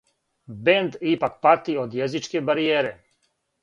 [0.69, 2.99] Бенд ипак пати од језичке баријере.